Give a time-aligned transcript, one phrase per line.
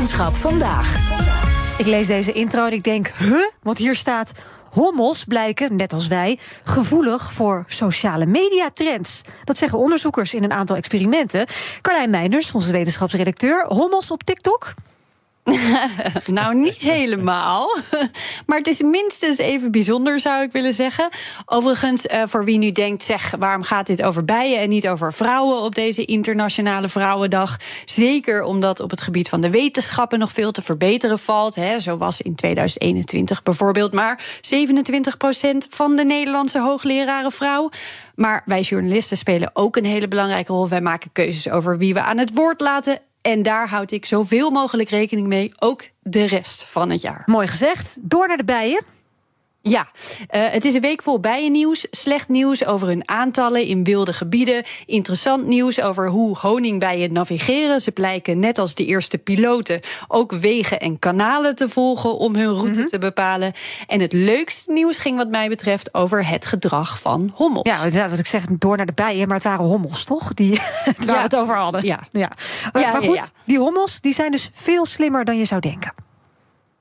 [0.00, 0.96] Wetenschap vandaag.
[1.78, 3.46] Ik lees deze intro en ik denk, huh?
[3.62, 4.32] Want hier staat...
[4.70, 9.20] Hommels blijken, net als wij, gevoelig voor sociale mediatrends.
[9.44, 11.46] Dat zeggen onderzoekers in een aantal experimenten.
[11.80, 13.66] Carlijn Meinders, onze wetenschapsredacteur.
[13.68, 14.74] Hommels op TikTok?
[16.26, 17.76] nou, niet helemaal.
[18.46, 21.08] Maar het is minstens even bijzonder, zou ik willen zeggen.
[21.46, 25.12] Overigens, uh, voor wie nu denkt, zeg, waarom gaat dit over bijen en niet over
[25.12, 27.56] vrouwen op deze Internationale Vrouwendag?
[27.84, 31.54] Zeker omdat op het gebied van de wetenschappen nog veel te verbeteren valt.
[31.54, 31.78] Hè.
[31.78, 37.70] Zo was in 2021 bijvoorbeeld maar 27% van de Nederlandse hoogleraren vrouw.
[38.14, 40.68] Maar wij journalisten spelen ook een hele belangrijke rol.
[40.68, 44.50] Wij maken keuzes over wie we aan het woord laten en daar houd ik zoveel
[44.50, 47.22] mogelijk rekening mee, ook de rest van het jaar.
[47.26, 47.98] Mooi gezegd.
[48.00, 48.84] Door naar de bijen.
[49.62, 49.88] Ja,
[50.34, 51.86] uh, het is een week vol bijennieuws.
[51.90, 54.64] Slecht nieuws over hun aantallen in wilde gebieden.
[54.86, 57.80] Interessant nieuws over hoe honingbijen navigeren.
[57.80, 62.52] Ze blijken, net als de eerste piloten, ook wegen en kanalen te volgen om hun
[62.52, 62.86] route mm -hmm.
[62.86, 63.52] te bepalen.
[63.86, 67.66] En het leukste nieuws ging, wat mij betreft, over het gedrag van hommels.
[67.66, 70.34] Ja, inderdaad, wat ik zeg, door naar de bijen, maar het waren hommels, toch?
[70.34, 70.50] Die,
[70.84, 71.14] waar ja.
[71.14, 71.84] we het over hadden.
[71.84, 72.30] Ja, ja.
[72.72, 76.08] Uh, ja maar goed, die hommels die zijn dus veel slimmer dan je zou denken.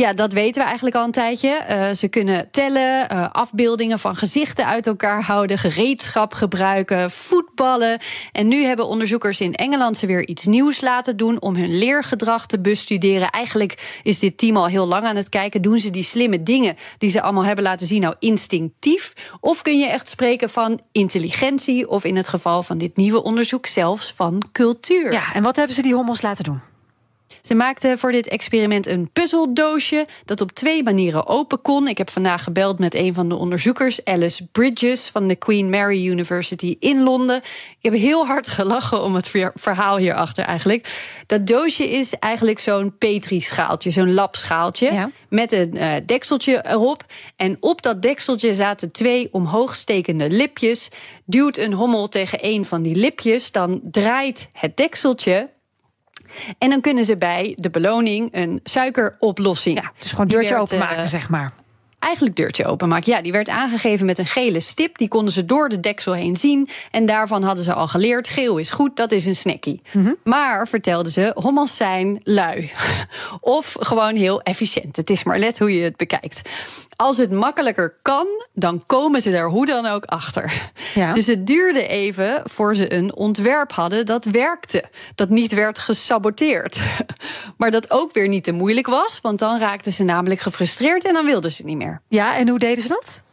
[0.00, 1.66] Ja, dat weten we eigenlijk al een tijdje.
[1.70, 7.98] Uh, ze kunnen tellen, uh, afbeeldingen van gezichten uit elkaar houden, gereedschap gebruiken, voetballen.
[8.32, 12.46] En nu hebben onderzoekers in Engeland ze weer iets nieuws laten doen om hun leergedrag
[12.46, 13.30] te bestuderen.
[13.30, 15.62] Eigenlijk is dit team al heel lang aan het kijken.
[15.62, 19.12] Doen ze die slimme dingen die ze allemaal hebben laten zien nou instinctief?
[19.40, 21.88] Of kun je echt spreken van intelligentie?
[21.88, 25.12] Of in het geval van dit nieuwe onderzoek zelfs van cultuur?
[25.12, 26.69] Ja, en wat hebben ze die hommels laten doen?
[27.42, 31.88] Ze maakte voor dit experiment een puzzeldoosje dat op twee manieren open kon.
[31.88, 36.06] Ik heb vandaag gebeld met een van de onderzoekers, Alice Bridges van de Queen Mary
[36.06, 37.36] University in Londen.
[37.36, 41.08] Ik heb heel hard gelachen om het verhaal hierachter eigenlijk.
[41.26, 45.10] Dat doosje is eigenlijk zo'n Petri-schaaltje, zo'n labschaaltje ja.
[45.28, 47.04] met een uh, dekseltje erop.
[47.36, 50.88] En op dat dekseltje zaten twee omhoogstekende lipjes.
[51.24, 55.48] Duwt een hommel tegen een van die lipjes, dan draait het dekseltje
[56.58, 59.82] en dan kunnen ze bij de beloning een suikeroplossing.
[59.82, 61.52] Ja, dus gewoon deurtje openmaken, uh, zeg maar.
[62.00, 63.12] Eigenlijk deurtje openmaken.
[63.12, 64.98] Ja, die werd aangegeven met een gele stip.
[64.98, 66.68] Die konden ze door de deksel heen zien.
[66.90, 69.82] En daarvan hadden ze al geleerd: geel is goed, dat is een snackie.
[69.92, 70.16] Mm -hmm.
[70.24, 72.70] Maar vertelden ze: hommels zijn lui.
[73.40, 74.96] of gewoon heel efficiënt.
[74.96, 76.48] Het is maar let hoe je het bekijkt.
[76.96, 80.52] Als het makkelijker kan, dan komen ze er hoe dan ook achter.
[80.94, 81.12] Ja.
[81.12, 84.84] Dus het duurde even voor ze een ontwerp hadden dat werkte.
[85.14, 86.80] Dat niet werd gesaboteerd.
[87.56, 91.12] Maar dat ook weer niet te moeilijk was, want dan raakten ze namelijk gefrustreerd en
[91.12, 91.89] dan wilden ze niet meer.
[92.08, 93.24] Ja, en hoe deden ze dat?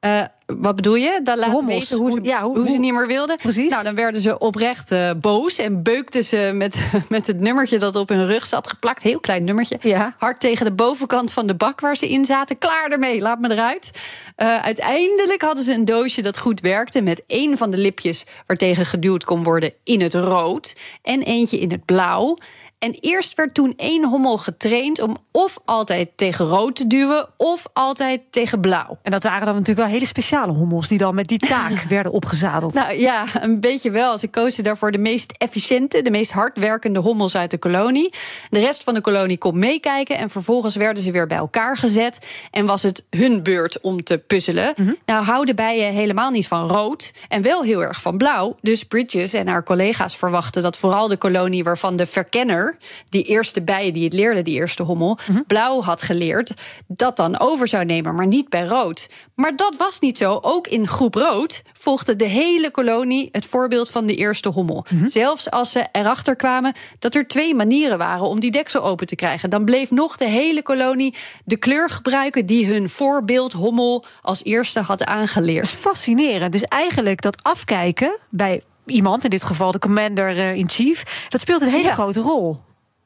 [0.00, 1.20] Uh, wat bedoel je?
[1.22, 1.78] Dan laten Hommels.
[1.78, 3.36] weten hoe ze, ja, hoe, hoe ze niet meer wilden.
[3.36, 3.70] Precies.
[3.70, 7.96] Nou, dan werden ze oprecht uh, boos en beukten ze met, met het nummertje dat
[7.96, 9.02] op hun rug zat geplakt.
[9.02, 9.78] Heel klein nummertje.
[9.80, 10.14] Ja.
[10.18, 12.58] Hard tegen de bovenkant van de bak waar ze in zaten.
[12.58, 13.90] Klaar ermee, laat me eruit.
[14.36, 18.86] Uh, uiteindelijk hadden ze een doosje dat goed werkte met één van de lipjes waartegen
[18.86, 22.36] geduwd kon worden in het rood en eentje in het blauw.
[22.80, 27.66] En eerst werd toen één hommel getraind om of altijd tegen rood te duwen of
[27.72, 28.98] altijd tegen blauw.
[29.02, 32.12] En dat waren dan natuurlijk wel hele speciale hommels die dan met die taak werden
[32.12, 32.74] opgezadeld.
[32.74, 34.18] Nou ja, een beetje wel.
[34.18, 38.12] Ze kozen daarvoor de meest efficiënte, de meest hardwerkende hommels uit de kolonie.
[38.50, 42.26] De rest van de kolonie kon meekijken en vervolgens werden ze weer bij elkaar gezet
[42.50, 44.72] en was het hun beurt om te puzzelen.
[44.76, 44.96] Mm -hmm.
[45.06, 48.56] Nou houden bijen helemaal niet van rood en wel heel erg van blauw.
[48.60, 52.68] Dus Bridges en haar collega's verwachten dat vooral de kolonie waarvan de verkenner
[53.08, 55.44] die eerste bijen die het leerde, die eerste hommel, mm -hmm.
[55.46, 56.54] blauw had geleerd,
[56.86, 59.08] dat dan over zou nemen, maar niet bij rood.
[59.34, 60.38] Maar dat was niet zo.
[60.42, 64.84] Ook in groep rood volgde de hele kolonie het voorbeeld van de eerste hommel.
[64.90, 65.08] Mm -hmm.
[65.08, 69.14] Zelfs als ze erachter kwamen dat er twee manieren waren om die deksel open te
[69.14, 71.14] krijgen, dan bleef nog de hele kolonie
[71.44, 75.68] de kleur gebruiken die hun voorbeeld hommel als eerste had aangeleerd.
[75.68, 76.52] Fascinerend.
[76.52, 81.82] Dus eigenlijk dat afkijken bij iemand, in dit geval de commander-in-chief, dat speelt een hele
[81.82, 81.92] ja.
[81.92, 82.60] grote rol.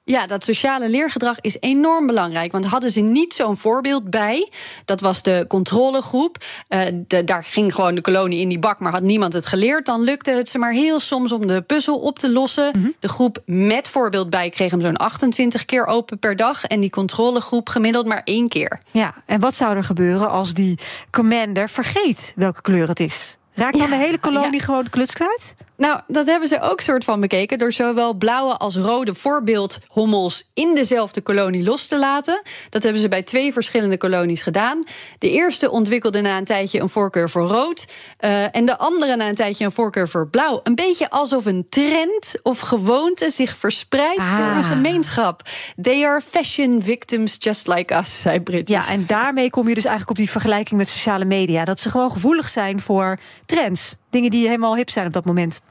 [0.07, 2.53] Ja, dat sociale leergedrag is enorm belangrijk.
[2.53, 4.51] Want hadden ze niet zo'n voorbeeld bij,
[4.85, 6.45] dat was de controlegroep.
[6.69, 9.87] Uh, de, daar ging gewoon de kolonie in die bak, maar had niemand het geleerd.
[9.87, 12.71] Dan lukte het ze maar heel soms om de puzzel op te lossen.
[12.77, 12.95] Mm -hmm.
[13.01, 16.65] De groep met voorbeeld bij kreeg hem zo'n 28 keer open per dag.
[16.65, 18.81] En die controlegroep gemiddeld maar één keer.
[18.91, 20.79] Ja, en wat zou er gebeuren als die
[21.11, 23.37] commander vergeet welke kleur het is?
[23.55, 24.65] Raakt dan ja, de hele kolonie ja.
[24.65, 25.55] gewoon de kluts kwijt?
[25.77, 30.75] Nou, dat hebben ze ook soort van bekeken door zowel blauwe als rode voorbeeldhommels in
[30.75, 32.43] dezelfde kolonie los te laten.
[32.71, 34.85] Dat hebben ze bij twee verschillende kolonies gedaan.
[35.19, 37.87] De eerste ontwikkelde na een tijdje een voorkeur voor rood
[38.21, 40.61] uh, en de andere na een tijdje een voorkeur voor blauw.
[40.63, 44.39] Een beetje alsof een trend of gewoonte zich verspreidt ah.
[44.39, 45.43] door een gemeenschap.
[45.83, 48.87] They are fashion victims just like us, zei Bridges.
[48.87, 51.65] Ja, en daarmee kom je dus eigenlijk op die vergelijking met sociale media.
[51.65, 53.97] Dat ze gewoon gevoelig zijn voor trends.
[54.15, 55.63] Dingen die helemaal hip zijn op dat moment.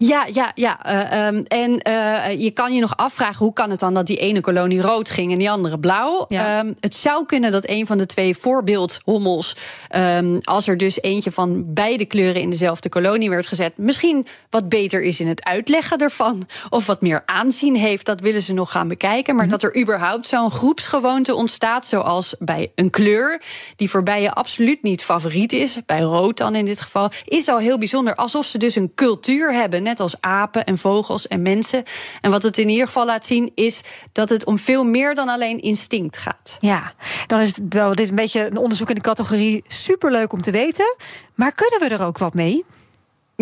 [0.00, 0.78] Ja, ja, ja.
[0.86, 4.16] Uh, um, en uh, je kan je nog afvragen hoe kan het dan dat die
[4.16, 6.24] ene kolonie rood ging en die andere blauw?
[6.28, 6.58] Ja.
[6.58, 9.56] Um, het zou kunnen dat een van de twee voorbeeldhommels,
[9.96, 14.68] um, als er dus eentje van beide kleuren in dezelfde kolonie werd gezet, misschien wat
[14.68, 16.46] beter is in het uitleggen ervan.
[16.70, 19.34] Of wat meer aanzien heeft, dat willen ze nog gaan bekijken.
[19.34, 19.60] Maar mm -hmm.
[19.60, 23.42] dat er überhaupt zo'n groepsgewoonte ontstaat, zoals bij een kleur,
[23.76, 27.58] die voor bijen absoluut niet favoriet is, bij rood dan in dit geval, is al
[27.58, 28.14] heel bijzonder.
[28.14, 31.84] Alsof ze dus een cultuur hebben net als apen en vogels en mensen.
[32.20, 33.82] En wat het in ieder geval laat zien is
[34.12, 36.56] dat het om veel meer dan alleen instinct gaat.
[36.60, 36.92] Ja,
[37.26, 40.50] dan is het wel dit een beetje een onderzoek in de categorie superleuk om te
[40.50, 40.96] weten.
[41.34, 42.64] Maar kunnen we er ook wat mee?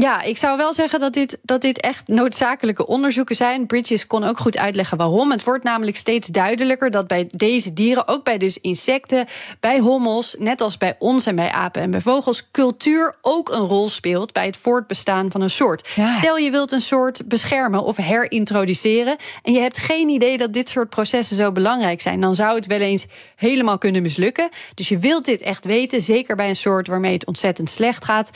[0.00, 3.66] Ja, ik zou wel zeggen dat dit, dat dit echt noodzakelijke onderzoeken zijn.
[3.66, 5.30] Bridges kon ook goed uitleggen waarom.
[5.30, 9.26] Het wordt namelijk steeds duidelijker dat bij deze dieren, ook bij dus insecten,
[9.60, 13.66] bij hommels, net als bij ons en bij apen en bij vogels, cultuur ook een
[13.66, 15.88] rol speelt bij het voortbestaan van een soort.
[15.94, 16.18] Ja.
[16.18, 20.68] Stel je wilt een soort beschermen of herintroduceren en je hebt geen idee dat dit
[20.68, 23.06] soort processen zo belangrijk zijn, dan zou het wel eens
[23.36, 24.48] helemaal kunnen mislukken.
[24.74, 28.30] Dus je wilt dit echt weten, zeker bij een soort waarmee het ontzettend slecht gaat.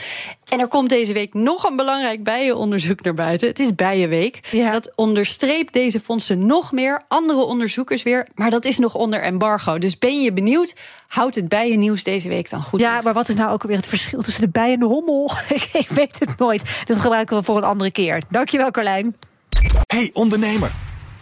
[0.50, 3.48] En er komt deze week nog een belangrijk bijenonderzoek naar buiten.
[3.48, 4.40] Het is Bijenweek.
[4.50, 4.70] Ja.
[4.70, 7.02] Dat onderstreept deze fondsen nog meer.
[7.08, 8.28] Andere onderzoekers weer.
[8.34, 9.78] Maar dat is nog onder embargo.
[9.78, 10.74] Dus ben je benieuwd?
[11.08, 12.80] Houd het bijennieuws deze week dan goed.
[12.80, 15.30] Ja, maar wat is nou ook weer het verschil tussen de bij en de hommel?
[15.72, 16.82] Ik weet het nooit.
[16.86, 18.22] Dat gebruiken we voor een andere keer.
[18.28, 19.16] Dankjewel, Carlijn.
[19.86, 20.89] Hey ondernemer.